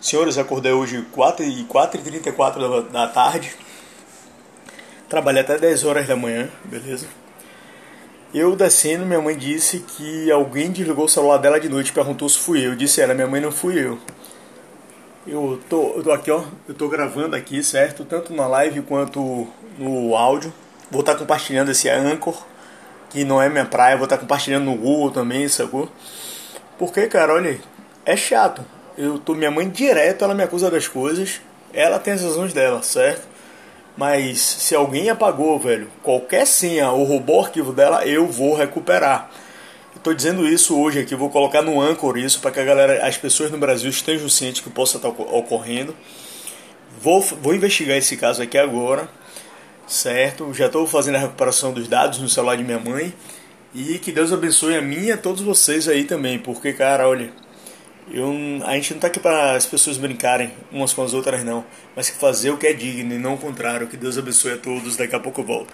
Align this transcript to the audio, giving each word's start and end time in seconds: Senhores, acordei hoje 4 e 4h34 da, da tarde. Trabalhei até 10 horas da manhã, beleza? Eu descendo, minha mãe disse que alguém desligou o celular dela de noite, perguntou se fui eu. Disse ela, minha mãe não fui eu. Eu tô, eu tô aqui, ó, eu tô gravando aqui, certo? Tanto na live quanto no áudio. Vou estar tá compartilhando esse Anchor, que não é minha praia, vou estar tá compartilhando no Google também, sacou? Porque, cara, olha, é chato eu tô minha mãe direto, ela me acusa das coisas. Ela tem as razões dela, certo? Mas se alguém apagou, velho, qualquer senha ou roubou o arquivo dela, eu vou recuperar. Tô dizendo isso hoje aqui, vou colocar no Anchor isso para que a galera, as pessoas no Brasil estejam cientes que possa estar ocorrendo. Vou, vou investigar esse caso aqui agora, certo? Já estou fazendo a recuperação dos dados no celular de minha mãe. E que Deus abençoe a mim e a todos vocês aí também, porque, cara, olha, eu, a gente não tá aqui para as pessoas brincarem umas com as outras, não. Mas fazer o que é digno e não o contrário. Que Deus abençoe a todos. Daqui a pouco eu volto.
Senhores, 0.00 0.38
acordei 0.38 0.72
hoje 0.72 1.04
4 1.12 1.44
e 1.44 1.64
4h34 1.64 2.84
da, 2.90 3.06
da 3.06 3.06
tarde. 3.06 3.54
Trabalhei 5.10 5.42
até 5.42 5.58
10 5.58 5.84
horas 5.84 6.06
da 6.06 6.16
manhã, 6.16 6.48
beleza? 6.64 7.06
Eu 8.32 8.56
descendo, 8.56 9.04
minha 9.04 9.20
mãe 9.20 9.36
disse 9.36 9.80
que 9.80 10.30
alguém 10.30 10.70
desligou 10.70 11.04
o 11.04 11.08
celular 11.08 11.36
dela 11.36 11.60
de 11.60 11.68
noite, 11.68 11.92
perguntou 11.92 12.26
se 12.30 12.38
fui 12.38 12.66
eu. 12.66 12.74
Disse 12.74 13.02
ela, 13.02 13.12
minha 13.12 13.26
mãe 13.26 13.42
não 13.42 13.52
fui 13.52 13.78
eu. 13.78 13.98
Eu 15.26 15.60
tô, 15.68 15.96
eu 15.96 16.02
tô 16.02 16.12
aqui, 16.12 16.30
ó, 16.30 16.44
eu 16.66 16.74
tô 16.74 16.88
gravando 16.88 17.36
aqui, 17.36 17.62
certo? 17.62 18.02
Tanto 18.02 18.32
na 18.32 18.46
live 18.46 18.80
quanto 18.80 19.46
no 19.76 20.16
áudio. 20.16 20.50
Vou 20.90 21.00
estar 21.00 21.12
tá 21.12 21.18
compartilhando 21.18 21.72
esse 21.72 21.90
Anchor, 21.90 22.42
que 23.10 23.22
não 23.22 23.42
é 23.42 23.50
minha 23.50 23.66
praia, 23.66 23.98
vou 23.98 24.04
estar 24.04 24.16
tá 24.16 24.22
compartilhando 24.22 24.64
no 24.64 24.76
Google 24.76 25.10
também, 25.10 25.46
sacou? 25.46 25.90
Porque, 26.78 27.06
cara, 27.06 27.34
olha, 27.34 27.60
é 28.06 28.16
chato 28.16 28.64
eu 29.00 29.18
tô 29.18 29.34
minha 29.34 29.50
mãe 29.50 29.68
direto, 29.68 30.24
ela 30.24 30.34
me 30.34 30.42
acusa 30.42 30.70
das 30.70 30.86
coisas. 30.86 31.40
Ela 31.72 31.98
tem 31.98 32.12
as 32.12 32.22
razões 32.22 32.52
dela, 32.52 32.82
certo? 32.82 33.26
Mas 33.96 34.40
se 34.40 34.74
alguém 34.74 35.08
apagou, 35.08 35.58
velho, 35.58 35.88
qualquer 36.02 36.46
senha 36.46 36.90
ou 36.90 37.04
roubou 37.04 37.40
o 37.40 37.44
arquivo 37.44 37.72
dela, 37.72 38.04
eu 38.06 38.26
vou 38.26 38.54
recuperar. 38.54 39.30
Tô 40.02 40.14
dizendo 40.14 40.46
isso 40.46 40.78
hoje 40.78 40.98
aqui, 40.98 41.14
vou 41.14 41.28
colocar 41.28 41.60
no 41.60 41.80
Anchor 41.80 42.16
isso 42.16 42.40
para 42.40 42.50
que 42.50 42.60
a 42.60 42.64
galera, 42.64 43.06
as 43.06 43.18
pessoas 43.18 43.50
no 43.50 43.58
Brasil 43.58 43.90
estejam 43.90 44.28
cientes 44.28 44.62
que 44.62 44.70
possa 44.70 44.96
estar 44.96 45.08
ocorrendo. 45.08 45.94
Vou, 47.00 47.20
vou 47.20 47.54
investigar 47.54 47.96
esse 47.96 48.16
caso 48.16 48.42
aqui 48.42 48.56
agora, 48.56 49.08
certo? 49.86 50.52
Já 50.54 50.66
estou 50.66 50.86
fazendo 50.86 51.16
a 51.16 51.20
recuperação 51.20 51.72
dos 51.72 51.88
dados 51.88 52.18
no 52.18 52.28
celular 52.28 52.56
de 52.56 52.64
minha 52.64 52.78
mãe. 52.78 53.14
E 53.74 53.98
que 53.98 54.10
Deus 54.10 54.32
abençoe 54.32 54.76
a 54.76 54.82
mim 54.82 55.04
e 55.04 55.12
a 55.12 55.16
todos 55.16 55.42
vocês 55.42 55.86
aí 55.88 56.04
também, 56.04 56.38
porque, 56.38 56.72
cara, 56.72 57.08
olha, 57.08 57.30
eu, 58.12 58.32
a 58.64 58.74
gente 58.74 58.94
não 58.94 59.00
tá 59.00 59.06
aqui 59.06 59.20
para 59.20 59.54
as 59.54 59.66
pessoas 59.66 59.96
brincarem 59.96 60.50
umas 60.72 60.92
com 60.92 61.02
as 61.02 61.14
outras, 61.14 61.44
não. 61.44 61.64
Mas 61.94 62.08
fazer 62.08 62.50
o 62.50 62.56
que 62.56 62.66
é 62.66 62.72
digno 62.72 63.14
e 63.14 63.18
não 63.18 63.34
o 63.34 63.38
contrário. 63.38 63.86
Que 63.86 63.96
Deus 63.96 64.18
abençoe 64.18 64.52
a 64.52 64.58
todos. 64.58 64.96
Daqui 64.96 65.14
a 65.14 65.20
pouco 65.20 65.40
eu 65.40 65.44
volto. 65.44 65.68